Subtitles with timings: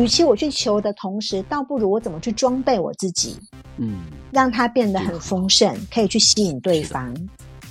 [0.00, 3.36] 与其我去求的同时，倒不如我怎么去装备我自己，
[3.76, 3.98] 嗯，
[4.32, 7.14] 让它变得很丰盛，可以去吸引对方，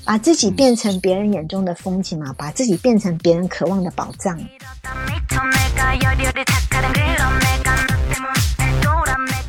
[0.06, 4.40] 把自己变成别人眼中的风景嘛，把自己变成别人渴望的宝藏。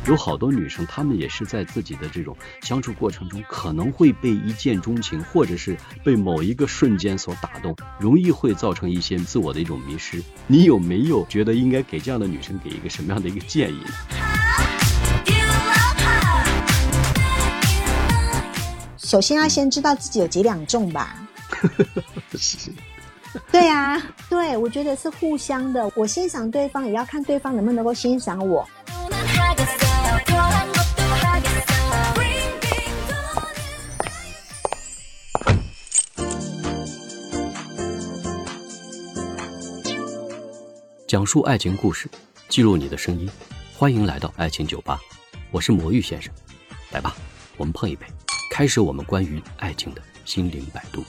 [0.07, 10.21] 有好多女生，她们也是在自己的这种相处过程中，可能会被一见钟情，或者是被某一个瞬间所打动，容易会造成一些自我的一种迷失。
[10.47, 13.91] 你有没有觉得应该给这样的女生给一个什么样的一个建议呢？
[18.97, 21.15] 首先要先知道自己有几两重吧。
[22.37, 22.71] 是，
[23.51, 25.91] 对呀、对，我觉得是互相的。
[25.95, 28.67] 我欣赏对方，也要看对方能不能够欣赏我。
[41.07, 42.09] 讲述爱情故事，
[42.47, 43.29] 记录你的声音，
[43.75, 44.97] 欢迎来到爱情酒吧，
[45.51, 46.33] 我是魔芋先生，
[46.91, 47.13] 来吧，
[47.57, 48.05] 我们碰一杯，
[48.49, 51.03] 开始我们关于爱情的心灵摆渡。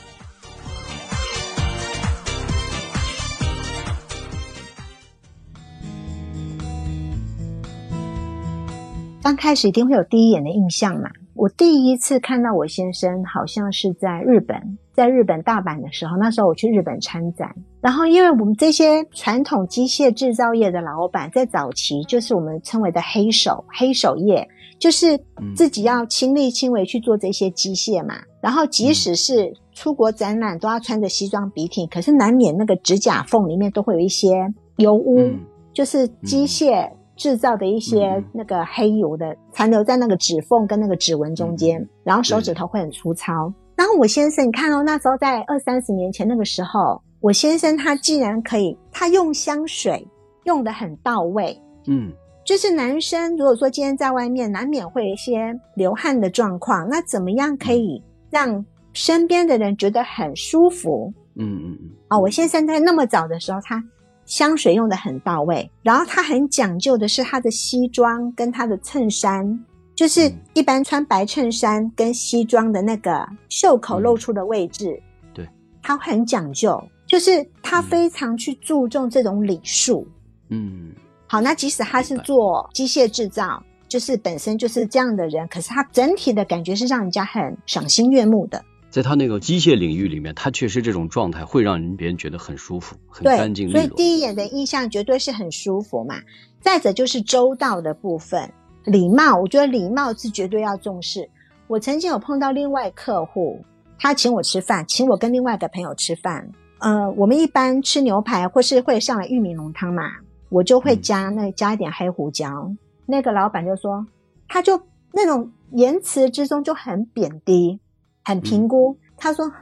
[9.32, 11.08] 刚开始一定会有第一眼的印象嘛。
[11.32, 17.50] 我第一次看到我先生，好像是在日本，在日本大阪的时候，那时候我去日本参展。
[17.80, 24.46] 然后，因为我们这些传统机械制造业的老板，在早期就是我们称为的黑手，黑手业，
[24.78, 25.18] 就是
[25.56, 28.16] 自己要亲力亲为去做这些机械嘛。
[28.42, 35.40] 然后，即使是出国展览，都要穿着西装笔挺，可是难免那个指甲缝里面都会有一些油污，嗯
[35.72, 36.86] 就是机械。
[37.22, 43.32] 制造的一些嗯那个黑油的残留在那个指缝跟那个指纹中间，嗯然后手指头会很粗糙。
[43.76, 50.04] 然后我先生，你看哦，那时候在二三十年前那个时候，我先生他竟然可以，他用香水
[50.46, 51.56] 用的很到位。
[51.86, 52.12] 嗯
[52.44, 61.12] 就是男生如果说今天在外面难免会有一些流汗的状况，那怎么样可以让身边的人觉得很舒服？
[61.36, 63.82] 嗯嗯嗯，啊、我先生在那么早的时候，他
[64.24, 69.58] 香水用的很到位，然后他很讲究的是他的西装跟他的衬衫，
[69.94, 70.38] 就是嗯。
[70.54, 75.02] 一般穿白衬衫跟西装的那个袖口露出的位置，
[75.34, 75.48] 对，
[75.82, 80.06] 他很讲究，就是他非常去注重这种礼数。
[80.50, 80.92] 嗯。
[81.26, 88.62] 好，那即使他是做机械制造，就是本身就是这样的人，可是他整体的感觉是让人家很赏心悦目的。
[88.92, 93.80] 在他那个机械领域里面，他确实这种状态会让人别人觉得很舒服、很对，干净利落。
[93.80, 96.16] 所以第一眼的印象绝对是很舒服嘛。
[96.60, 98.52] 再者就是周到的部分，
[98.84, 101.26] 礼貌，我觉得礼貌是绝对要重视。
[101.68, 103.64] 我曾经有碰到另外客户，
[103.98, 106.46] 他请我吃饭，请我跟另外一个朋友吃饭。
[106.80, 110.02] 呃，我们一般吃牛排或是会上来玉米浓汤嘛，
[110.50, 112.70] 我就会嗯加那加一点黑胡椒。
[113.06, 114.06] 那个老板就说，
[114.46, 114.78] 他就
[115.14, 117.80] 那种言辞之中就很贬低，
[118.24, 118.96] 很评估。
[119.16, 119.60] 他说：“哼，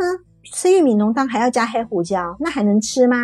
[0.53, 3.17] 吃玉米浓汤还要加黑胡椒，那还能吃吗？”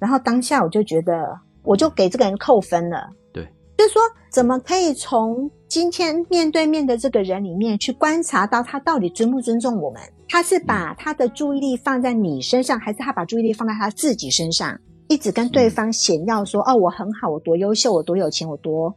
[0.00, 3.08] 然后当下我就觉得，我就给这个人扣分了。
[3.32, 3.46] 对，
[3.78, 10.02] 就是说，怎么可以从今天面对面的这个人里面去观察到他到底尊不尊重我们？
[10.28, 14.78] 他是把他的注意力放在你身上，还是他把注意力放在他自己身上？
[15.08, 18.92] 一直跟对方显耀说：“哦，我很好，我多优秀，我多有钱，我多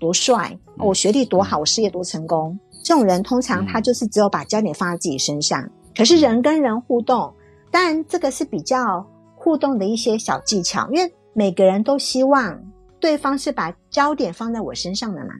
[0.00, 5.68] 多帅，哦我学历多好，我事业多成功。”这种人通常他就是只有把焦点放在自己身上。
[5.96, 7.34] 可是人跟人互动，
[7.70, 12.60] 当然这个是比较互动的一些小技巧，因为每个人都希望
[12.98, 15.34] 对方是把焦点放在我身上的嘛，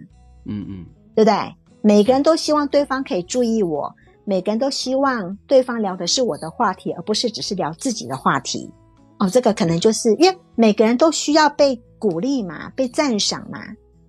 [0.46, 1.54] 嗯嗯对不对？
[1.82, 8.70] 每个人都希望对方可以注意我，每个人都希望对方聊的是我的话题，而不是只是聊自己的话题。
[9.18, 13.60] 哦，这个可能就是因为每个人都需要被鼓励嘛，被赞赏嘛，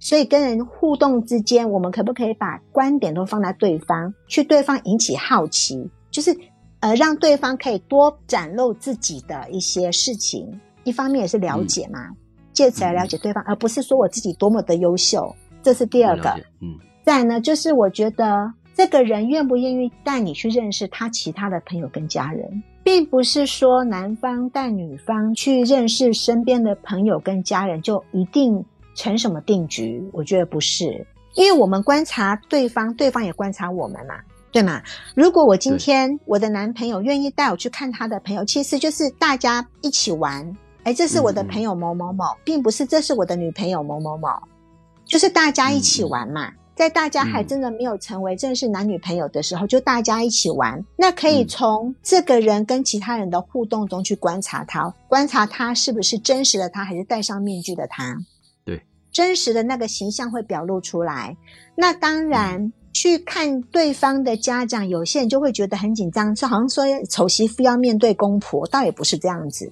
[0.02, 6.36] 所以跟人互动之间，我们可不可以把观点都放在对方，去对方引起好奇，就是
[6.80, 12.00] 呃让对方可以多展露自己的一些事情，一方面也是了解嘛，
[12.52, 16.30] 借此来了解对方，而不是说我自己多么的优秀，这是第二个。
[16.62, 16.76] 嗯。
[17.04, 28.64] 再呢，就是我觉得这个人愿不愿意带你去认识他其他的朋友跟家人，并不是说男方带女方去认识身边的朋友跟家人就一定
[28.96, 30.04] 成什么定局。
[30.12, 31.06] 我觉得不是，
[31.36, 34.16] 因为我们观察对方，对方也观察我们嘛，
[34.52, 34.82] 对吗？
[35.16, 40.58] 如果我今天我的男朋友愿意带我去看他的朋友，其实就是大家一起玩。
[40.84, 44.30] 哎，这是我的朋友某某某，并不是这是我的女朋友某某某，
[45.06, 46.52] 就是大家一起玩嘛。
[46.74, 58.18] 在大家还真的没有成为正式男女朋友的时候，就大家一起玩，那可以从这个人跟其他人的互动中去观察他，观察他是不是真实的他，还是戴上面具的他。
[59.14, 61.36] 对，真实的那个形象会表露出来。
[61.76, 69.72] 那当然，去看对方的家长，有些人就会觉得很紧张，就好像说丑媳妇要面对公婆，倒也不是这样子。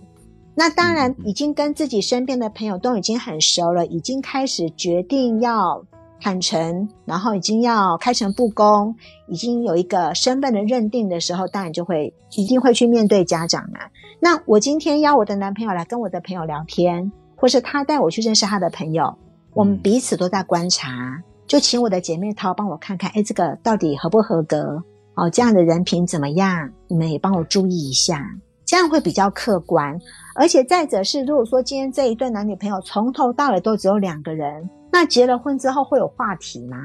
[0.56, 5.86] 那当然，已经跟自己身边的朋友都已经很熟了，已经开始决定要
[6.20, 8.94] 坦诚，然后已经要开诚布公，
[9.30, 13.80] 已经有一个身份的认定的时候，当然就会一定会去面对家长嘛。
[14.20, 19.18] 那我今天邀我的男朋友来跟我的朋友聊天，或是他带我去认识他的朋友，
[19.60, 24.82] 我们彼此都在观察，就请我的姐妹淘帮我看看，哎，这个到底合不合格？
[25.16, 26.72] 哦，这样的人品怎么样？
[26.88, 28.26] 你们也帮我注意一下，
[28.64, 30.00] 这样会比较客观。
[30.34, 36.78] 而且再者是，如果说今天这一对男女朋友从头到尾都只有两个人，那结了婚之后会有话题吗？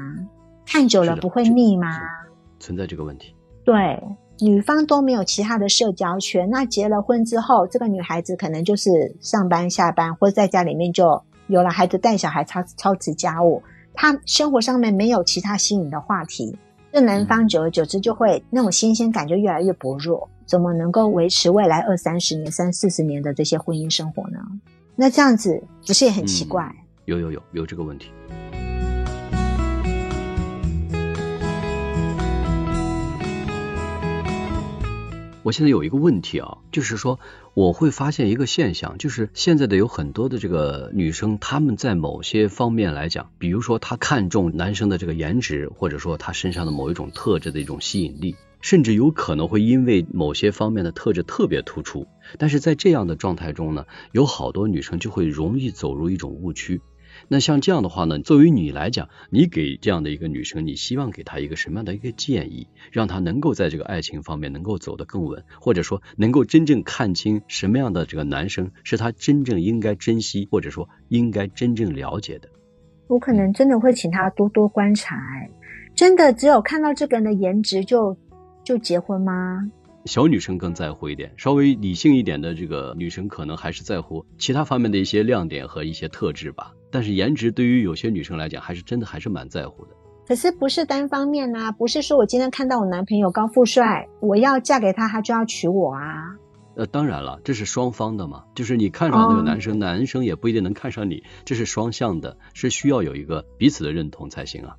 [0.65, 1.97] 看久了不会腻吗？
[2.59, 3.33] 存在这个问题。
[3.63, 4.03] 对，
[4.41, 13.61] 女方都没有其他的社交圈，那结了婚之后，这个女孩子可能就是上班下班，或者在家里面就有了孩子带小孩、操操持家务，
[13.93, 16.57] 他生活上面没有其他吸引的话题，
[16.91, 20.29] 这男方久而久之就会那种新鲜感就越来越薄弱。
[20.47, 24.39] 怎么能够维持未来二三十年、三四十年的这些婚姻生活呢？
[24.95, 26.71] 那这样子不是也很奇怪？
[27.05, 28.11] 有有有有这个问题。
[35.41, 37.19] 我现在有一个问题啊，就是说
[37.55, 48.35] 我会发现一个现象，就是现在的有很多的这个女生，她们在某些方面来讲，比如说她看重男生的这个颜值，或者说他身上的某一种特质的一种吸引力。
[48.59, 52.07] 甚至有可能会因为某些方面的特质特别突出，
[52.39, 56.81] 但是在这样的状态中呢，有好多女生就会容易走入一种误区。
[57.27, 72.49] 那像这样的话呢，作为你来讲，你给这样的一个女生，你希望给她一个什么样的一个建议，让她能够在这个爱情方面能够走得更稳，或者说能够真正看清什么样的这个男生是她真正应该珍惜，或者说应该真正了解的？
[73.07, 75.17] 我可能真的会请她多多观察，
[75.95, 78.17] 真的只有看到这个人的颜值就。
[78.65, 79.61] 就结婚吗？
[80.05, 86.71] 小女生更在乎一点，稍微理性一点的这个女生可能还是在乎其他方面的一些亮点和一些特质吧。
[86.91, 89.91] 但是颜值对于有些女生来讲，还是真的还是蛮在乎的。
[90.27, 96.35] 可是不是单方面呐，不是说我今天看到我男朋友高富帅，我要嫁给他，他就要娶我啊。
[96.75, 104.75] 呃，当然了，这是双方的嘛，就是你看上那个男生，男生也不一定能看上你，这是双向的，是需要有一个彼此的认同才行啊。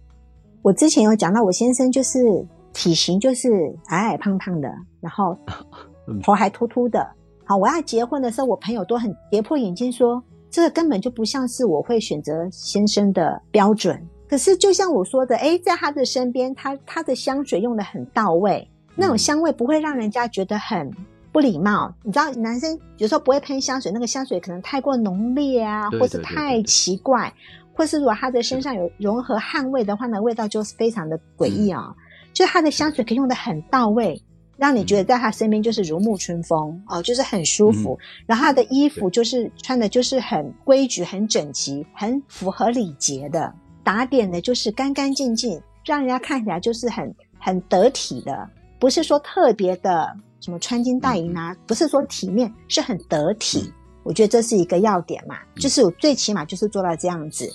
[0.63, 2.47] 我之前有讲到，我先生就是。
[2.77, 4.71] 体型就是矮矮胖胖的，
[5.01, 5.35] 然后
[6.23, 7.05] 头还秃秃的。
[7.43, 14.07] 好，我要结婚的时候，我朋友都很跌破眼镜，说这个根本就不像是我会选择先生的标准。
[14.29, 20.91] 可是就像我说的，哎，在他的身边，他他的香水用的很到位，那种香味不会让人家觉得很
[21.33, 21.91] 不礼貌。
[22.03, 27.33] 你知道，男生有时候不会喷香水，那个香水可能太过浓烈啊，或是太奇怪，
[27.73, 31.95] 或是如果他的身上有融合汗味的话呢，味道就是非常的诡异啊。
[32.37, 34.23] 就他的香水可以用的很到位，
[34.59, 37.99] 让你觉得在他身边就是如沐春风哦，就是很舒服。
[38.27, 43.51] 然后他的衣服就是穿的就是很规矩、很整齐、很符合礼节的，
[43.83, 48.47] 打点的就是干干净净，让人家看起来就是很很得体的。
[48.79, 53.73] 不是说特别的什么穿金戴银啊，不是说体面，是很得体。
[54.03, 57.51] 我觉得这是一个要点嘛，就是我最起码就是做到这样子。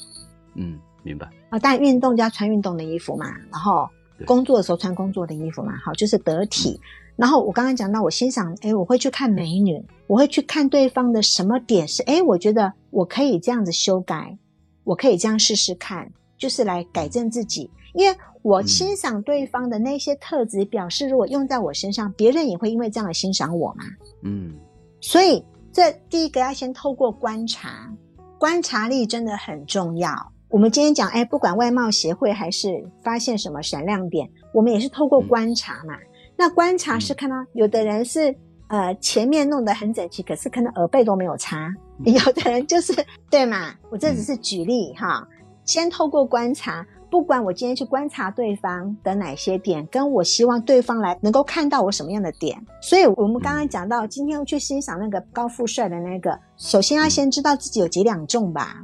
[0.55, 1.29] 嗯，明白。
[1.51, 3.87] 啊，但运动就要穿运动的衣服嘛，然后。
[4.25, 6.79] 工作的时候穿工作的衣服嘛，好，就是得体。
[7.15, 14.37] 然后我刚刚讲到，我欣赏，哎，我会去看美女，我会去看对方的什么点是，哎，我觉得我可以这样子修改，
[14.83, 17.69] 我可以这样试试看，就是来改正自己。
[17.93, 23.83] 因为我欣赏对方的那些特质，表示如果用在我身上，别人也会因为这样的欣赏我嘛。
[24.23, 24.55] 嗯，
[25.01, 27.93] 所以这第一个要先透过观察，
[28.39, 30.31] 观察力真的很重要。
[30.51, 35.93] 我们今天讲，哎，不管外貌协会还是发现什么闪亮点，我们也是透过观察嘛。
[36.35, 38.35] 那观察是看到有的人是
[38.67, 41.69] 呃前面弄得很整齐，可是可能耳背都没有擦；
[42.03, 42.93] 有的人就是
[43.29, 43.73] 对嘛。
[43.89, 45.25] 我这只是举例哈。
[45.63, 52.61] 先透过观察，不管我今天去观察对方的哪些点，跟我希望对方来能够看到我什么样的点。
[52.81, 58.75] 所以我们刚刚讲到，今天要去欣赏那个高富帅的那个，首先要先知道自己有几两重吧。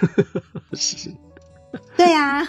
[0.74, 1.10] 是，
[1.96, 2.46] 对呀，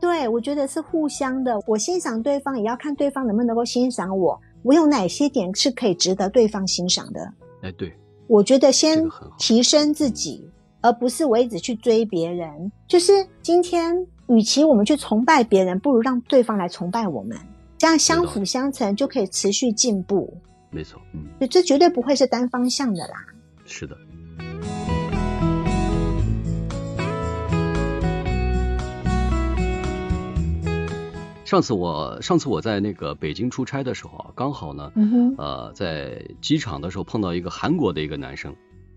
[0.00, 1.60] 对，我觉得是互相的。
[1.66, 4.40] 我欣赏对方，也要看对方能不能够欣赏我。
[4.62, 7.32] 我有哪些点是可以值得对方欣赏的？
[7.62, 7.92] 哎，对，
[8.26, 9.04] 我觉得先
[9.38, 10.48] 提升自己，
[10.80, 12.70] 而不是我一直去追别人。
[12.86, 13.12] 就是
[13.42, 17.36] 今天，与其我们去崇拜别人，不如让对方来崇拜我们，
[17.78, 20.32] 这样相辅相成，就可以持续进步。
[20.70, 23.14] 没错，嗯，这绝对不会是单方向的啦。
[23.64, 23.96] 是的。
[31.52, 34.90] 上次我上次我在那个北京出差的时候啊，刚好呢，
[35.36, 38.56] 呃，在机场的时候碰到一个韩国的一个男生。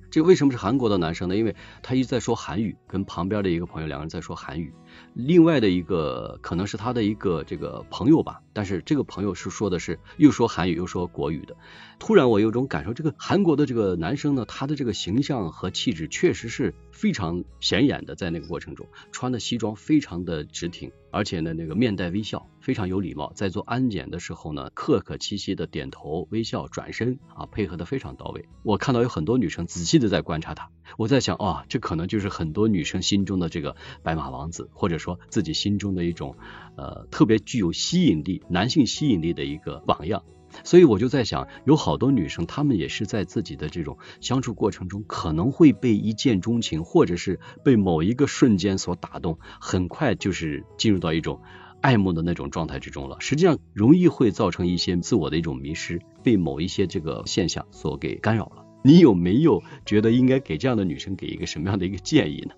[0.09, 1.35] 这为什么是韩国的男生呢？
[1.35, 4.73] 因为他一直在说韩语，跟旁边的一个朋友两个人在说韩语。
[5.15, 11.55] 另外的一个可能是他的一个这个朋友吧，但是这个朋友是说的是又说韩语又说国语的。
[11.99, 20.91] 突然我有种感受，这个韩国的这个男生呢，他的这个形象和气质确实是非常显眼的，在那个过程中穿的西装非常的直挺。
[21.11, 23.31] 而且呢，那个面带微笑，非常有礼貌。
[23.35, 28.49] 在做安检的时候呢，客客气气的点头微笑，转身啊，配合的非常到位。
[28.63, 36.37] 我看到有很多女生仔细的在观察他，我在想啊，这可能就是很多女生心中的这个白马王子，或者说自己心中的一种
[36.75, 40.23] 呃特别具有吸引力、男性吸引力的一个榜样。
[40.63, 51.41] 所以我就在想，有好多女生，她们也是在自己的这种相处过程中，可能会被一见钟情，或者是被某一个瞬间所打动，很快就是进入到一种
[51.81, 53.17] 爱慕的那种状态之中了。
[53.19, 58.65] 实际上，容易会造成一些自我的一种迷失，被某一些这个现象所给干扰了。
[58.83, 62.53] 你有没有觉得应该给这样的女生给一个什么样的一个建议呢？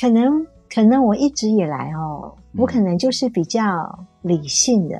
[0.00, 3.62] 可能，可能我一直以来哦，我可能就是比较
[4.22, 4.98] 理性的。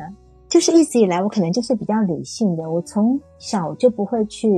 [0.48, 2.70] 就是一直以来，我可能就是比较理性的。
[2.70, 4.48] 我从小就不会去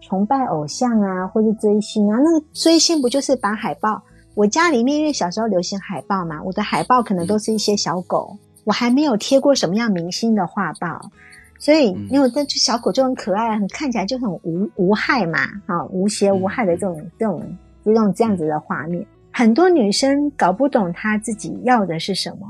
[0.00, 2.18] 崇拜偶像啊，或者追星啊。
[2.18, 4.02] 那个追星不就是把海报？
[4.34, 8.36] 我家里面因为小时候流行海报嘛，我的海报可能都是一些小狗。
[8.64, 11.10] 我还没有贴过什么样明星的画报，
[11.58, 22.46] 所以因为这小狗就很可爱，很看起来就很无无害嘛，啊，无邪无害的这种这种这种这样子的画面，很多女生搞不懂她自己要的是什么。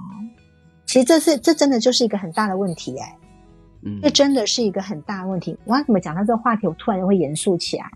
[0.86, 3.16] 其实这是这真的就是一个很大的问题哎，
[3.82, 5.58] 嗯，这真的是一个很大的问题。
[5.64, 7.90] 我要怎么讲到这个话题，我突然就会严肃起来。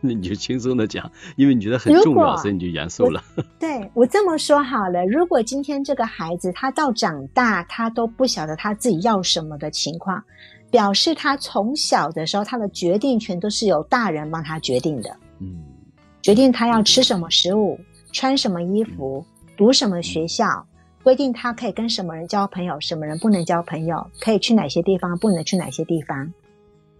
[0.00, 3.22] 那 你就轻松的讲，因为你觉得很重要，所以你就严肃了。
[3.58, 10.22] 对我这么说好了，如果今天这个孩子他到长大他都不晓得他自己要什么的情况，
[10.70, 15.16] 表示他从小的时候他的决定权都是由大人帮他决定的。
[15.40, 15.62] 嗯，
[16.22, 17.78] 决定他要吃什么食物，
[18.12, 19.24] 穿什么衣服，
[19.56, 20.66] 读什么学校。
[21.02, 26.32] 规定他可以跟什么人交朋友，什么人不能交朋友，可以去哪些地方，不能去哪些地方。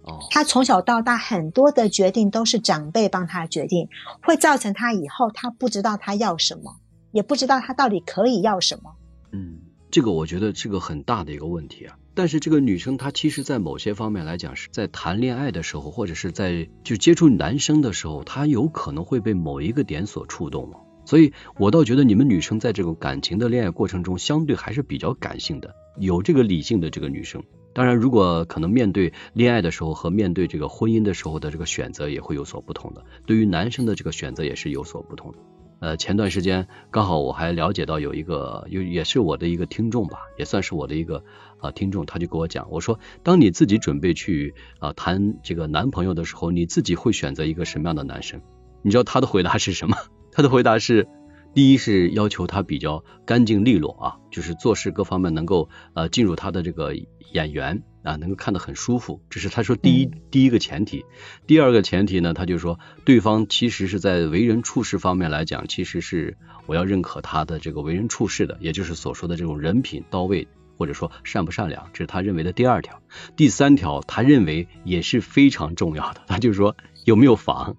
[0.03, 3.89] 哦，他从小到大很多的决定都是长辈帮他决定，
[4.23, 6.77] 会造成他以后他不知道他要什么，
[7.13, 8.95] 也不知道他到底可以要什么。
[9.33, 11.97] 嗯，这个我觉得是个很大的一个问题啊。
[12.15, 20.81] 但是这个女生她其实，在某些方面来讲，是在谈恋爱的时候，或者是在就接触男生的时候，她有可能会被某一个点所触动吗？
[21.07, 27.43] 所以，我倒觉得你们女生在这种感情的恋爱过程中，相对还是比较感性的，有这个理性的这个女生。
[27.75, 33.05] 当然，如果可能面对恋爱的时候和面对这个婚姻的时候的这个选择也会有所不同的。
[33.27, 35.39] 对于男生的这个选择也是有所不同的。
[35.81, 41.25] 呃，前段时间刚好我还了解到有一个，有也是我的一个听众吧，也算是我的一个
[41.59, 48.41] 啊听众，他就跟我讲，我说，当你自己准备去啊谈这个男朋友的时候，你自己会选择一个什么样的男生？
[48.83, 49.97] 你知道他的回答是什么？
[50.31, 51.09] 他的回答是：
[51.55, 56.95] 第一是要求他比较干净利落啊，就是做事各方面能够呃进入他的这个
[57.33, 61.05] 眼缘啊，能够看得很舒服，这是他说第一第一个前提。
[61.47, 73.03] 第二个前提呢，他就说对方其实是在为人处事方面来讲，其实是我要认可他的这个为人处事的，也就是所说的这种人品到位，或者说善不善良，这是他认为的第二条。
[73.37, 77.77] 第三条，他认为也是非常重要的，他就说有没有房。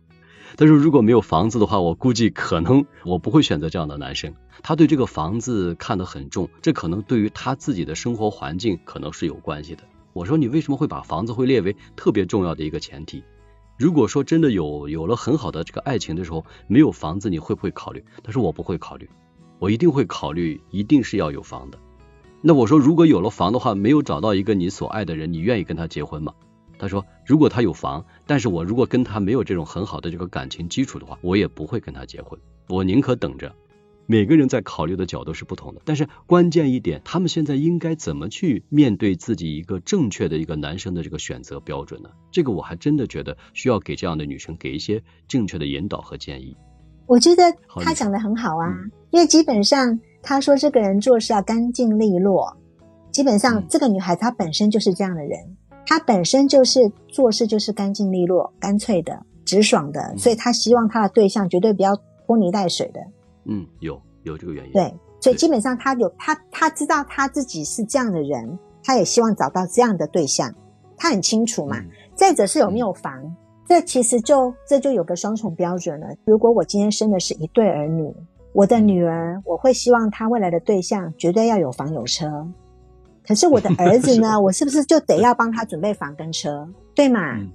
[0.55, 4.35] 他说：“如果没有房子的话，我估计可能我不会选择这样的男生。
[4.61, 9.83] 他对这个房子看得很重，这可能对于他自己的生活环境可能是有关系的。”
[10.13, 13.23] 我说：“你为什么会把房子会列为特别重要的一个前提？
[13.79, 19.09] 如果说真的有有了很好的这个爱情的时候，没有房子，你会不会考虑？”他说：“我不会考虑，
[19.57, 21.79] 我一定会考虑，一定是要有房的。”
[22.45, 26.33] 那我说：“如果有了房的话，没有找到一个你所爱的人，你愿意跟他结婚吗？”
[26.77, 32.39] 他说：“如果他有房，但是我如果跟他没有这种很好的这个感情基础的话，我也不会跟他结婚。
[32.67, 33.53] 我宁可等着。
[34.05, 42.09] 每个人在考虑的角度是不同的，但是关键一点，他们现在应该怎么去面对自己一个正确的一个男生的这个选择标准呢？
[42.29, 46.53] 这个我还真的觉得需要给这样的女生给一些正确的引导和建议。
[47.05, 47.43] 我觉得
[47.81, 48.67] 他讲的很好啊，
[49.11, 52.57] 因为基本上他说这个人做事要干净利落，
[53.09, 55.39] 基本上这个女孩她本身就是这样的人。”
[55.85, 63.01] 他本身就是做事就是干净利落、干脆的、直爽的，所以他希望他的对象绝对不要拖泥带水的。
[63.45, 64.71] 嗯，有有这个原因。
[64.71, 70.53] 对，所以基本上他有他他知道他自己是这样的人，他也希望找到这样的对象，
[70.97, 71.77] 他很清楚嘛。
[72.15, 73.11] 再者是有没有房，
[73.67, 76.07] 这其实就这就有个双重标准了。
[76.25, 78.13] 如果我今天生的是一对儿女，
[78.53, 82.47] 我的女儿我会希望她未来的对象绝对要有房有车。
[83.25, 87.35] 可是我的儿子呢， 我是不是就得要帮他准备房跟车，对吗？
[87.37, 87.49] 嗯，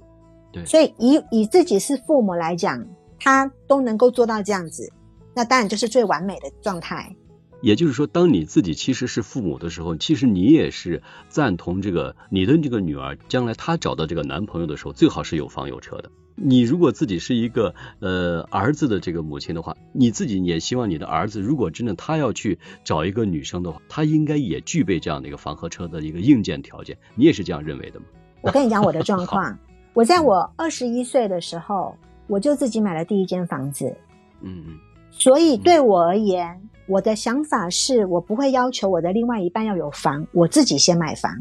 [0.51, 0.65] 对。
[0.65, 2.85] 所以以以自己是父母来讲，
[3.19, 4.91] 他都能够做到这样子，
[5.35, 7.15] 那当然就是最完美的状态。
[7.61, 16.09] 也就是说，当你自己其实是父母的时候，其实你也是赞同这个你的这个女儿将来她找到这个男朋友的时候，最好是有房有车的。
[16.41, 26.97] 你如果自己是一个呃儿子的这个母亲的话，你自己也希望你的儿子，如果真的他要去找一个女生的话，他应该也具备这样的一个房和车的一个硬件条件。
[27.15, 28.05] 你也是这样认为的吗？
[28.41, 29.57] 我跟你讲我的状况，
[29.93, 31.95] 我在我二十一岁的时候，
[32.27, 33.95] 我就自己买了第一间房子。
[34.41, 34.77] 嗯嗯。
[35.11, 36.59] 所以对我而言。
[36.87, 41.31] 我的想法是我不会要求我的另外一半要有房，我自己先买房。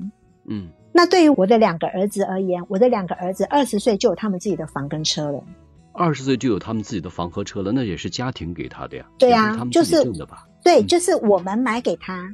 [0.45, 5.41] 嗯，那对于我的两个儿子而言，我的两个儿子二十岁就有他们自己的房跟车了。
[5.93, 9.07] 二十岁就有他们自己的房和车了，那也是家庭给他的呀。
[9.17, 10.49] 对呀，就是挣的吧？
[10.65, 12.29] 对，就是我们买给他，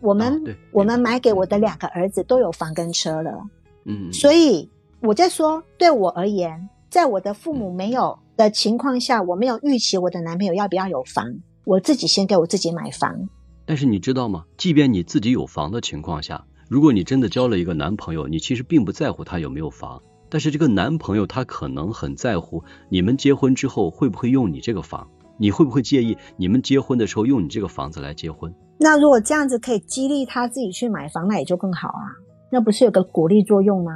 [0.00, 0.42] 我们
[0.72, 3.38] 我们买给我的两个儿子都有房跟车了。
[3.84, 4.70] 嗯，所以
[5.00, 11.26] 我在说，对我而言，在我的父母没有的情况下，我没有预期我的男朋友要不要有房。
[11.64, 13.28] 我自己先给我自己买房，
[13.66, 14.44] 但是你知道吗？
[14.56, 25.08] 即便你自己有房的情况下，如果你真的交了一个男朋友，你其实并不在乎他有没有房，但是这个男朋友他可能很在乎你们结婚之后会不会用你这个房，
[25.38, 28.52] 你会不会介意你们结婚的时候用你这个房子来结婚？
[28.78, 32.10] 那如果这样子可以激励他自己去买房，那也就更好啊，
[32.50, 33.92] 那不是有个鼓励作用吗？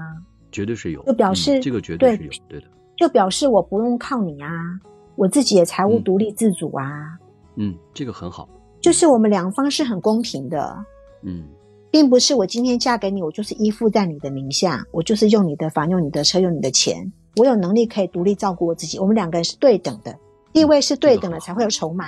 [0.52, 4.48] 绝对是有，就表示这个绝对是有，对的，就表示我不用靠你啊，
[5.16, 6.84] 我自己也财务独立自主啊。
[7.56, 8.48] 嗯，这个很好，
[8.80, 10.76] 就是我们两方是很公平的，
[11.24, 11.44] 嗯，
[11.90, 20.16] 并不是我今天嫁给你，我就是依附在你的名下，我就是用你的房、用你的车、用你的钱，我有能力可以独立照顾我自己，我们两个人是对等的，
[20.52, 22.06] 地位是对等的，才会有筹码。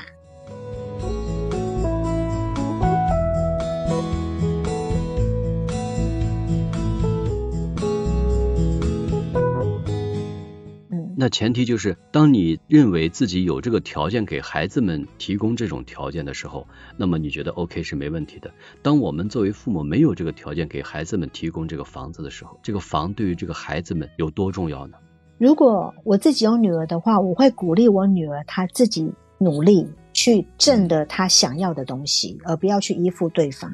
[11.23, 18.51] 那前提就是，当你认为自己有这个条件给孩子们提供这种条件的时候，那么你觉得 OK 是没问题的。
[18.83, 24.97] 当我们作为父母没有这个条件给孩子们提供这个房子的时候，这个房对于这个孩子们有多重要呢？
[25.39, 29.09] 如果我自己有女儿的话，我会鼓励我女儿她自己
[29.39, 33.71] 努力去挣得她想要的东西，而不要去依附对方。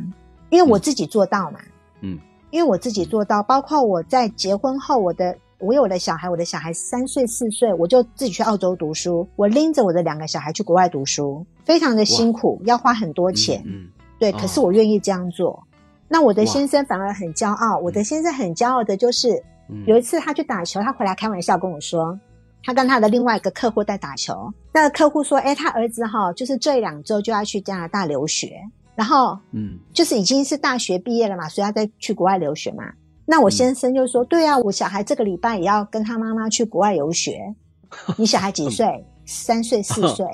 [0.51, 1.61] 因为我自己做到嘛，
[2.03, 2.19] 嗯，
[2.51, 5.39] 因为我自己做到，包括我在结婚后，我的。
[5.61, 9.29] 我有了小孩，我的小孩三岁四岁，我就自己去澳洲读书。
[9.35, 13.63] 我拎着我的两个小孩去国外读书，非常的辛苦，要花很多钱。
[13.67, 13.89] 嗯，
[14.21, 15.63] 对，可是我愿意这样做。
[16.07, 17.77] 那我的先生反而很骄傲。
[17.79, 19.43] 我的先生很骄傲的就是，
[19.87, 22.19] 有一次他去打球，他回来开玩笑跟我说，
[22.63, 24.53] 他跟他的另外一个客户在打球。
[24.73, 28.63] 那个客户说：“哎，他儿子哈，就是这两周就要去加拿大留学，
[28.95, 32.85] 然后，嗯，就是已经是大学毕业了嘛，所以他再去国外留学嘛。”
[33.31, 37.55] 那我先生就说：“对啊，我小孩这个礼拜也要跟他妈妈去国外游学。
[38.17, 39.05] 你小孩几岁？
[39.27, 40.27] 三岁、四 岁，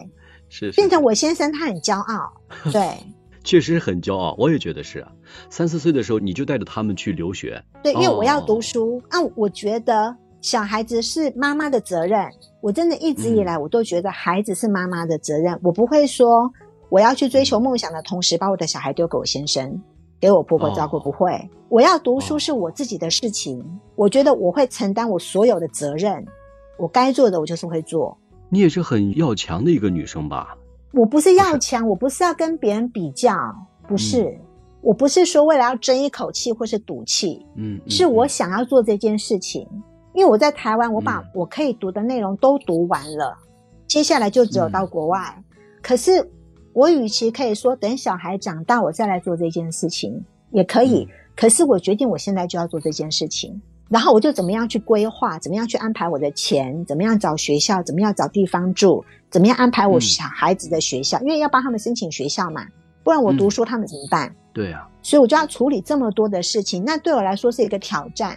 [0.48, 2.32] 是变成我先生，他很骄傲。
[2.70, 2.96] 对，
[3.42, 4.36] 确实很骄傲。
[4.38, 5.10] 我也觉得是啊。
[5.50, 7.60] 三四岁的时候，你就带着他们去留学。
[7.82, 9.02] 对，因为我要读书。
[9.10, 12.24] 啊，我觉得小孩子是妈妈的责任。
[12.60, 15.58] 我真的一直以来，我都觉得孩子是妈妈的责任。
[15.64, 16.48] 我不会说
[16.88, 19.82] 我要去追求梦想的同时，把我的小孩丢给我先生。”
[20.24, 23.62] 给我婆婆照顾不会，我要读书是我自己的事情。
[23.94, 26.24] 我觉得我会承担我所有的责任，
[26.78, 28.16] 我该做的我就是会做。
[28.48, 30.56] 你也是很要强的一个女生吧？
[30.94, 33.34] 我不是要强，我不是要跟别人比较，
[33.86, 34.34] 不是，
[34.80, 39.68] 我不是说为了要争一口气或是赌气，嗯，是我想要做这件事情。
[40.14, 43.36] 因为我在台湾，我把我可以读的内容都读完了，
[43.86, 45.44] 接下来就只有到国外。
[45.82, 46.26] 可是。
[46.74, 62.66] 我与其可以说等小孩长大我再来做这件事情也可以，可是我决定我现在就要做这件事情，然后我就怎么样去规划，怎么样去安排我的钱，怎么样找学校，怎么样找地方住，怎么样安排我小孩子的学校，因为要帮他们申请学校嘛，
[63.04, 64.34] 不然我读书他们怎么办？
[64.52, 68.36] 对啊，所以我就要处理这么多的事情，那对我来说是一个挑战。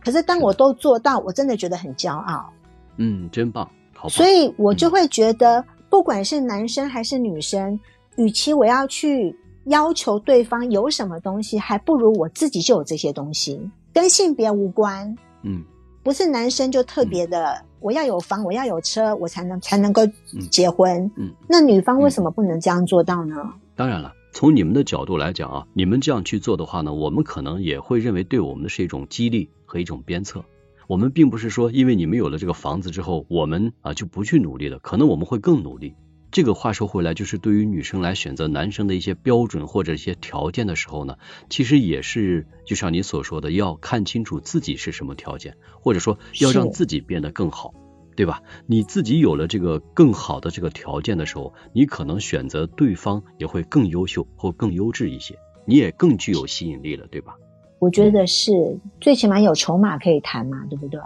[0.00, 2.52] 可是当我都做到，我真的觉得很骄傲。
[2.96, 4.08] 嗯，真棒，好。
[4.08, 5.64] 所以我就会觉得。
[5.90, 7.78] 不管是男生还是女生，
[8.16, 13.60] 与其我要去要求对方有什么东西，还不如我自己就有这些东西，
[13.92, 15.16] 跟性别无关。
[15.42, 15.62] 嗯，
[16.02, 20.02] 不是男生就特别的，我要有房，我要有车，我才能才能够
[20.50, 21.10] 结婚。
[21.16, 23.36] 嗯，那女方为什么不能这样做到呢？
[23.76, 30.44] 当然了，从你们的角度来讲啊，你们这样去做的话呢，我们可能也会认为对我们的是一种激励和一种鞭策。
[30.88, 34.78] 我们并不是说，因为你们有了这个房子之后，我们啊就不去努力了。
[34.78, 35.94] 可能我们会更努力。
[36.30, 41.18] 这个话说回来，就是对于女生来选择男生的一些标准或者一些条件的时候呢，
[41.50, 47.74] 其实也是就像你所说的，要看清楚自己是什么条件，或者说要让自己变得更好，
[48.16, 48.42] 对吧？
[48.66, 57.34] 你自己有了这个更好的这个条件的时候，你可能选择对方也会更优秀或更优质一些，你也更具有吸引力了，对吧？
[57.78, 61.00] 我觉得是，最起码有筹码可以谈嘛，对不对？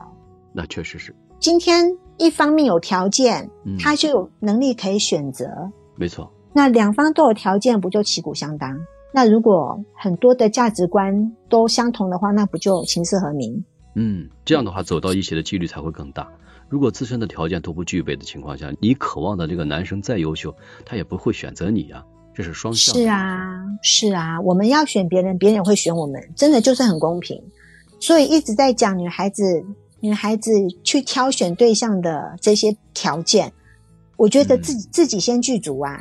[0.52, 1.14] 那确实是。
[1.38, 5.70] 今天一方面有条件，他就有能力可以选择。
[5.96, 6.32] 没错。
[6.52, 8.78] 那两方都有条件，不就旗鼓相当？
[9.12, 13.62] 那如果很多的价值观都相同的话，那不就琴瑟和鸣？
[13.94, 16.26] 嗯，这样的话走到一起的几率才会更大。
[16.68, 20.54] 如果自身的条件都不具备的情况下，你渴望的这个男生再优秀，
[20.86, 22.02] 他也不会选择你呀。
[22.34, 22.94] 这是双向。
[22.94, 27.42] 是啊，是啊，我们要选别人，别人也会选我们，真的就是很公平。
[28.00, 29.64] 所以一直在讲女孩子。
[30.04, 30.50] 女孩子
[30.82, 33.52] 去挑选对象的这些条件，
[34.16, 35.96] 我觉得自己自己先具足啊。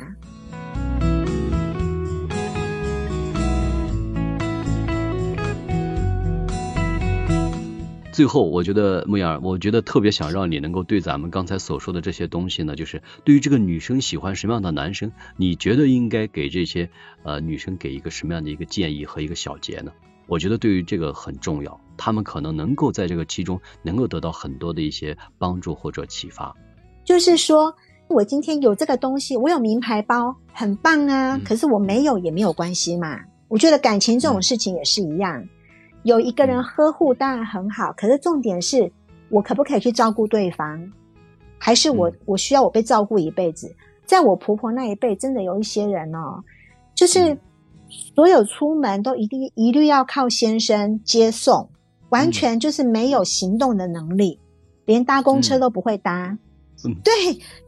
[8.12, 16.90] 最后，我觉得木雅，我觉得特别想让你能够对咱们刚才所说的这些东西呢，就是对于这个女生喜欢什么样的男生，你觉得应该给这些
[17.22, 19.90] 呃女生给一个什么样的一个建议和一个小结呢？
[20.26, 26.54] 我觉得对于这个很重要，他们可能能够在这个其中能够得到很多的一些帮助或者启发。
[27.04, 27.74] 就是说
[28.08, 31.40] 我今天有这个东西，我有名牌包，很棒啊。
[31.42, 33.18] 可是我没有也没有关系嘛。
[33.48, 35.42] 我觉得感情这种事情也是一样，
[36.02, 38.90] 有一个人呵护当然很好，可是重点是
[39.28, 40.92] 我可不可以去照顾对方，
[41.58, 43.74] 还是我我需要我被照顾一辈子？
[44.04, 46.42] 在我婆婆那一辈，真的有一些人哦，
[46.94, 47.38] 就是。
[48.14, 51.68] 所有出门都一定一律要靠先生接送，
[52.08, 54.40] 完全就是没有行动的能力，
[54.86, 56.38] 连搭公车都不会搭。
[57.04, 57.12] 对，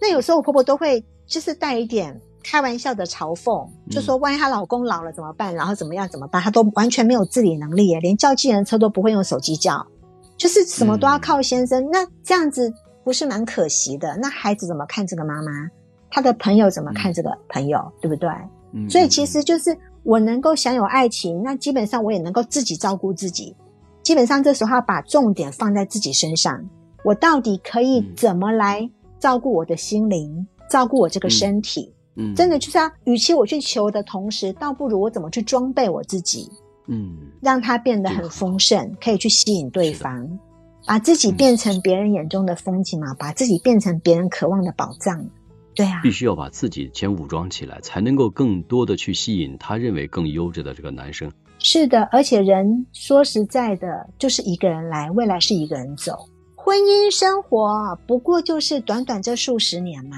[0.00, 5.52] 那有时候我婆婆都会就是带一点开玩笑的嘲讽，就说万一她老公老了怎么办？
[5.54, 6.40] 然后怎么样怎么办？
[6.40, 9.84] 她都完全没有自理能力耶，连叫计程车都不会用手机叫，
[10.36, 11.88] 就是什么都要靠先生。
[11.90, 14.16] 那这样子不是蛮可惜的？
[14.18, 15.50] 那孩子怎么看这个妈妈？
[16.10, 17.80] 他的朋友怎么看这个朋友？
[18.00, 18.30] 对不对？
[18.88, 19.76] 所以其实就是。
[20.04, 23.56] 我能够享有爱情，那基本上我也能够自己照顾自己。
[24.02, 26.62] 基本上这时候要把重点放在自己身上，
[27.02, 28.86] 我到底可以怎么来
[29.18, 31.93] 照顾我的心灵，照顾我这个身体？
[32.16, 36.50] 嗯，真的就是啊，与其我去求的同时，倒不如我怎么去装备我自己？
[36.86, 40.38] 嗯，让它变得很丰盛，可以去吸引对方，
[40.86, 45.26] 把自己变成别人眼中的风景嘛，把自己变成别人渴望的宝藏。
[45.74, 51.32] 对啊，必须要把自己先武装起来，才能够更多的去吸引他认为更优质的这个男生。
[51.58, 56.12] 是的，而且人说实在的，就是一个人来，未来是一个人走。
[56.54, 60.16] 婚姻生活不过就是短短这数十年嘛。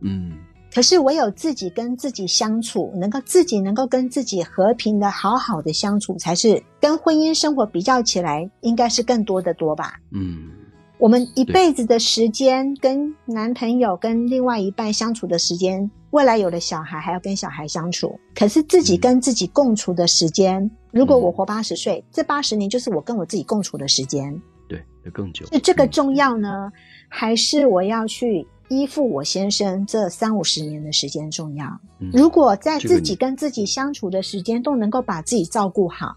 [0.00, 0.32] 嗯。
[0.72, 9.94] 可是唯有自己跟自己相处，能够自己能够跟自己和平的好好的相处，才是跟婚姻生活比较起来，应该是更多的多吧。
[10.12, 10.50] 嗯。
[10.98, 18.16] 我们一辈子的时间，跟男朋友、跟另外一半相处的时间，未来有了小孩还要跟小孩相处。
[18.36, 24.32] 可是自己跟自己共处的时间，如果我活八十岁，这八十年就是我跟我自己共处的时间。
[24.68, 25.44] 对，会更久。
[25.46, 26.70] 是这个重要呢，
[27.08, 31.80] 还是我要去依附我先生这三五十年的时间重要？
[32.12, 36.16] 如果在自己跟自己相处的时间都能够把自己照顾好，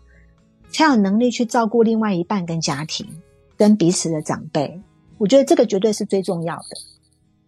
[0.70, 3.06] 才有能力去照顾另外一半跟家庭。
[3.58, 4.82] 跟彼此的长辈，
[5.18, 6.64] 我觉得这个绝对是最重要的。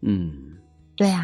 [0.04, 0.32] 嗯，
[0.96, 1.22] 对啊，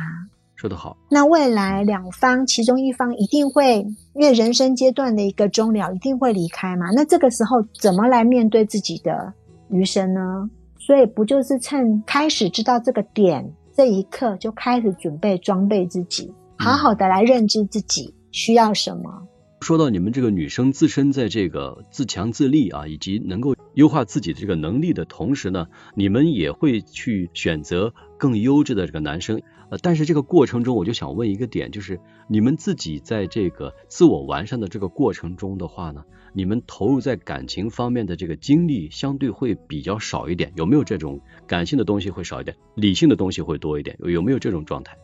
[0.57, 0.97] 说得好。
[1.09, 3.77] 那未来两方其中一方一定会，
[4.13, 6.91] 因为人生阶段的一个终了，一定会离开嘛。
[6.91, 9.33] 那这个时候怎么来面对自己的
[9.69, 10.49] 余生呢？
[10.77, 19.27] 所以不就是趁开始知道这个点这一刻，就开始准备装备自己，好好的来认知自己需要什么。
[19.61, 29.41] 说到你们这个女生自身在这个自强自立啊，以及能够优化自己的这个能力的同时呢，你们也会去选择更优质的这个男生。
[29.71, 43.97] 呃，但是这个过程中，我就想问一个点，就是你们自己在这个自我完善的这个过程中的话呢，你们投入在感情方面的这个精力相对会比较少一点，有没有这种感性的东西会少一点，理性的东西会多一点？
[43.99, 44.97] 有没有这种状态？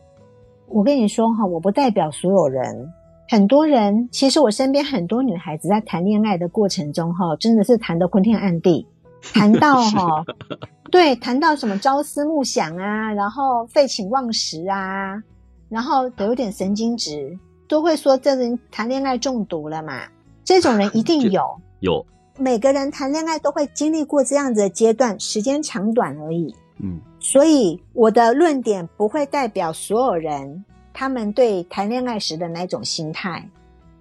[0.66, 2.92] 我跟你说哈，我不代表所有人。
[3.28, 8.84] 很多人，其实我身边很多女孩子在谈恋爱的过程中，哈，真的是谈得昏天暗地，
[9.22, 10.24] 谈到哈，
[10.90, 15.22] 对，谈到什么朝思暮想啊，然后废寝忘食啊，
[15.68, 17.38] 然后都有点神经质，
[17.68, 20.02] 都会说这人谈恋爱中毒了嘛。
[20.50, 22.04] 这种人一定 有，有，
[22.36, 26.52] 每个人谈恋爱都会经历过这样子的阶段，时间长短而已。
[26.80, 33.48] 嗯，所以我的论点不会代表所有人他们对谈恋爱时的那种心态。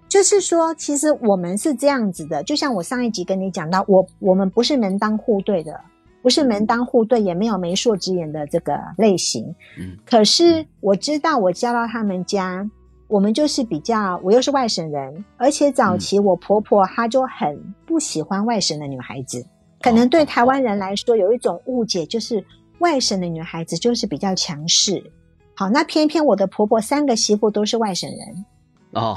[0.07, 5.79] 就是说，其实我们是这样子的，就像我上一集跟你讲到，我我们不是门当户对的，
[6.23, 9.45] 不是门当户对，也没有媒妁之言的这个类型。
[9.77, 12.67] 嗯，可是我知道，我嫁到他们家，
[13.09, 19.43] 我们就是比较，我又是外省人，而且早期我婆婆她就很不喜欢外省的女孩子，
[19.81, 22.45] 可能对台湾人来说有一种误解，就是
[22.77, 25.11] 外省的女孩子就是比较强势。
[25.55, 28.45] 好，那偏偏我的婆婆三个媳妇都是外省人。
[28.93, 29.13] 哦，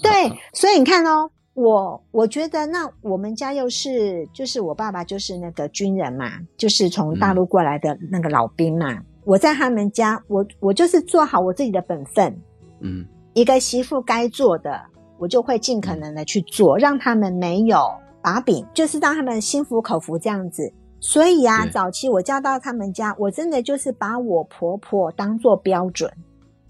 [0.00, 9.02] 对，所以你看哦，我我觉得那我们家又是就是我爸爸就是那个军人嘛，就是从大陆过来的那个老兵嘛。
[9.28, 12.34] 我在他们家，我我就是做好我自己的本分，
[12.80, 14.80] 嗯，一个媳妇该做的，
[15.18, 17.78] 我就会尽可能的去做，让他们没有
[18.22, 20.72] 把柄，就是让他们心服口服这样子。
[20.98, 26.10] 所以啊，早期我嫁到他们家，我真的就是把我婆婆当做标准，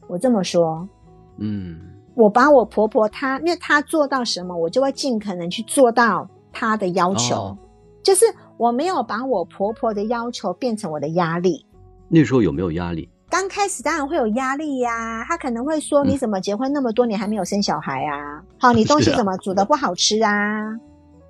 [0.09, 0.89] 我这么说。
[1.37, 1.79] 嗯，
[2.17, 7.37] 我把我婆婆她，因为她做到什么，我就会尽可能去做到她的要求。
[7.37, 7.59] 哦
[8.01, 8.25] 就是
[8.57, 11.67] 我没有把我婆婆的要求变成我的压力。
[12.09, 13.09] 那时候有没有压力？
[13.31, 18.43] 刚开始当然会有压力呀、他可能会说：“嗯你怎么结婚那么多年还没有生小孩啊？
[18.59, 20.33] 好，你东西怎么煮的不好吃啊？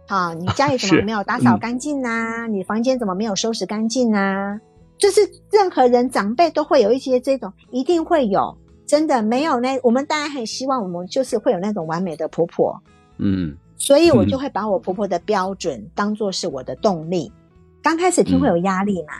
[0.06, 2.46] 好，你家里怎么是没有打扫嗯干净啊？
[2.46, 4.58] 你房间怎么没有收拾干净啊？
[4.96, 8.56] 就是任何人长辈都会有一些这种，一定会有。
[8.86, 12.80] 真的没有那，我们当然很希望我们就是会有那种完美的婆婆，
[13.18, 17.30] 嗯所以我嗯就会把我婆婆的标准当做是我的动力。
[17.82, 19.12] 刚开始听会有压力嘛，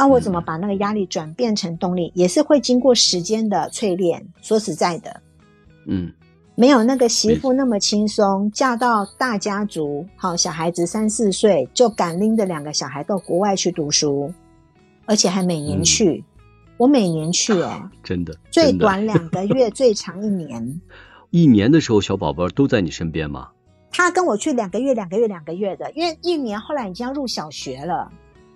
[0.00, 4.26] 啊，我怎么把那个压力转变成动力，也是会经过时间的淬炼。
[4.40, 5.20] 说实在的，
[5.86, 6.10] 嗯
[6.54, 14.32] 没有那个媳妇那么轻松，嫁到大家族，好小孩子三四岁就敢拎着两个小孩到国外去读书，
[15.04, 16.24] 而且还每年去。
[16.78, 20.80] 我每年去哎、真的，最短两个月， 最长一年。
[21.28, 23.48] 一年的时候，小宝宝都在你身边吗？
[23.90, 28.10] 他跟我去两个月，两个月，两个月的，因为一年后来已经要入小学了。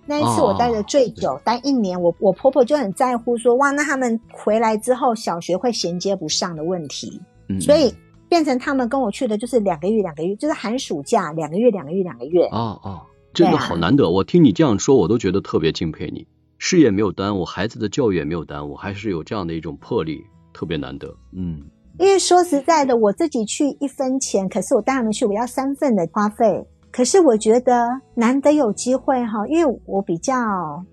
[0.07, 7.93] 那一次我待的最久，待一年，我我婆婆就很在乎说，哇，那他们回来之后小学会衔接不上的问题，嗯，所以
[8.29, 12.45] 变成他们跟我去的就是两个月，两个月，就是寒暑假两个月，两个月，两个月。
[12.49, 13.01] 哦哦，
[13.33, 14.11] 真的对啊好难得。
[14.11, 16.27] 我听你这样说，我都觉得特别敬佩你。
[16.59, 21.15] 事业没有耽误，孩子的教育也没有耽误，还是有这样的一种魄力，特别难得。
[21.37, 21.63] 嗯
[21.97, 26.67] 因为说实在的，我自己去一分钱，可是我带他们去，我要三份的花费。
[26.95, 30.37] 可是我觉得难得有机会哈，因为我比较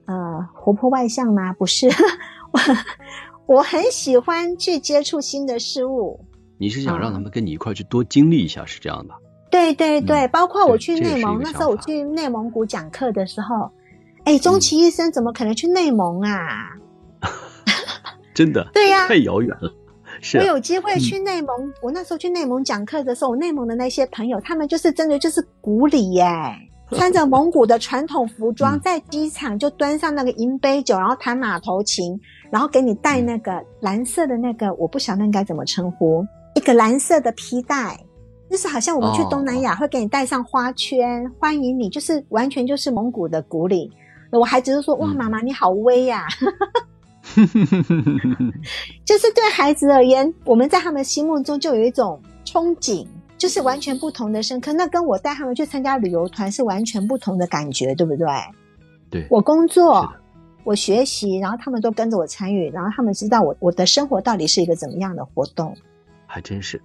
[0.05, 1.87] 呃活泼外向嘛，不是，
[2.51, 2.59] 我
[3.57, 6.19] 我很喜欢去接触新的事物。
[6.57, 9.15] 你是想啊让他们跟你一块去多经历一下，是这样吧？
[9.51, 13.69] 对对对，嗯包括我去内蒙，那时候我去内蒙古讲课的时候，
[14.25, 16.69] 哎，终其一生怎么可能去内蒙啊？
[18.33, 19.71] 真的， 对呀、太遥远了。
[20.21, 20.37] 是。
[20.37, 26.25] 啊我有机会去内蒙，我那时候去内蒙讲课的时候，我内蒙的那些朋友，他们就是真的就是古里耶，
[26.91, 28.79] 穿着蒙古的传统服装，嗯。
[28.81, 32.19] 在机场就端上那个银杯酒，然后弹马头琴，
[32.51, 37.97] 然后给你戴那个蓝色的那个，我不晓得应该怎么称呼，一个蓝色的皮带。
[38.49, 43.89] 就是好像我们去东南亚会给你带上花圈，欢迎你，就是完全就是蒙古的古礼。
[44.29, 45.15] 我孩子就说：“哇，嗯。
[45.15, 46.25] 妈妈你好威呀、
[49.05, 53.05] 就是对孩子而言，我们在他们心目中就有一种憧憬，
[53.37, 54.73] 就是完全不同的深刻。
[54.73, 58.27] 那跟我带他们去参加旅游团是完全不同的感觉，对不对？
[59.09, 60.11] 对，我工作，
[60.63, 65.75] 我学习，然后他们都跟着我参与，然后他们知道我我的生活到底是一个怎么样的活动。
[66.25, 66.81] 还真是。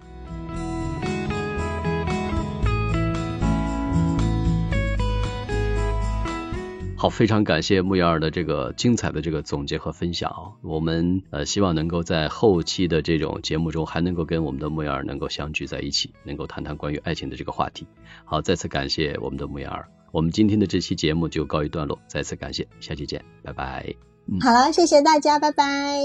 [6.99, 10.49] 好，非常感谢木瑶儿的这个精彩的这个总结和分享啊！
[10.63, 17.85] 我们呃希望能够在后期的这种节目中，还能够跟我们的木瑶儿能够相聚在一起，能够谈谈关于爱情的这个话题。
[18.25, 19.87] 好，再次感谢我们的木瑶儿。
[20.11, 23.93] 我们今天的这期节目就告一段落，再次感谢，下期见，拜拜。
[24.25, 26.01] 嗯好了，谢谢大家，拜拜。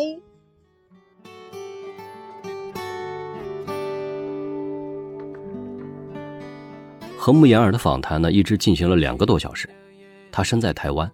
[7.16, 9.66] 和穆言儿的访谈呢，一直进行了两个多小时。
[10.32, 11.08] 他身在台湾，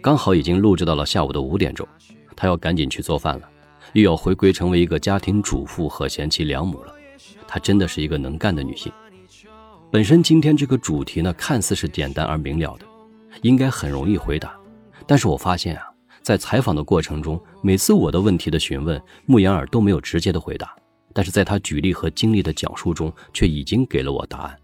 [0.00, 1.86] 刚好已经录制到了下午的五点钟，
[2.34, 3.48] 他要赶紧去做饭了，
[3.92, 6.94] 又要回归成为一个家庭主妇和贤妻良母了。
[7.46, 8.90] 她真的是一个能干的女性。
[9.90, 12.86] 本身今天这个主题呢，看似是简单而明了的，
[13.42, 14.58] 应该很容易回答。
[15.06, 15.82] 但是我发现啊，
[16.22, 20.74] 在采访的过程中，每次我的问题的询问，穆言尔都没有直接的回答，
[21.12, 24.56] 但是在他举例和经历的讲述中，却已经给了我答案。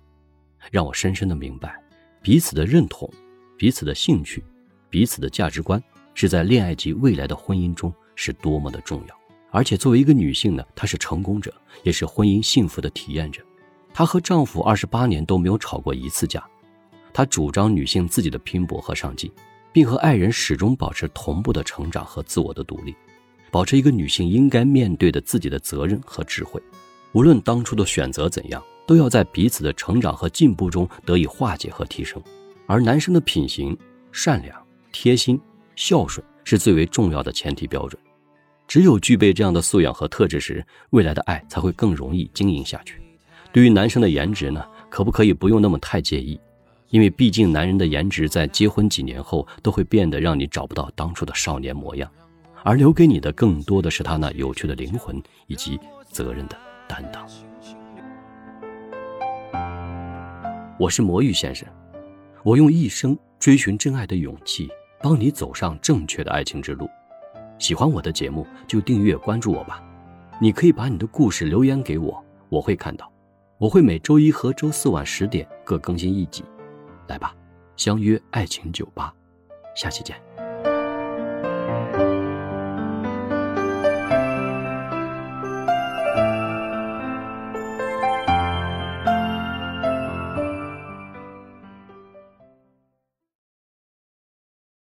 [0.71, 1.79] 让我深深的明白，
[2.23, 3.11] 彼此的认同，
[3.59, 4.43] 彼此的兴趣，
[4.89, 5.83] 彼此的价值观，
[6.15, 9.19] 是在恋爱及未来的婚姻中是多么的重要。
[9.51, 13.43] 而且作为一个女性呢，她是成功者，也是婚姻幸福的体验者。
[13.93, 16.47] 她和丈夫二十八年都没有吵过一次架。
[17.13, 19.29] 她主张女性自己的拼搏和上进，
[19.73, 22.95] 并和爱人始终保持同步的成长和自我的独立，
[23.51, 26.63] 保持一个女性应该面对的自己的责任和智慧。
[27.13, 32.23] 无论当初的选择怎样，都要在彼此的成长和进步中得以化解和提升。
[32.69, 33.75] 而男生的品行、
[34.13, 35.41] 善良、贴心、
[35.75, 37.99] 孝顺是最为重要的前提标准。
[38.67, 43.01] 只有具备这样的素养和特质时，未来的爱才会更容易经营下去。
[43.53, 46.39] 对于男生的颜值呢，可不可以不用那么太介意？
[46.91, 52.11] 因为毕竟男人的颜值在结婚几年后都会变得让你找不到当初的少年模样，
[52.65, 57.27] 而留给你的更多的是他那有趣的灵魂以及责任的担当。
[60.79, 61.67] 我是魔芋先生，
[62.49, 64.71] 我用一生追寻真爱的勇气，
[65.03, 66.89] 帮你走上正确的爱情之路。
[67.59, 69.85] 喜欢我的节目就订阅关注我吧，
[70.41, 73.13] 你可以把你的故事留言给我，我会看到。
[73.59, 76.43] 我会每周一和周四晚十点各更新一集。
[77.07, 77.37] 来吧，
[77.77, 79.13] 相约爱情酒吧，
[79.77, 80.17] 下期见。